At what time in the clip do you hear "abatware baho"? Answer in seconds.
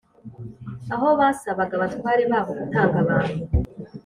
1.75-2.51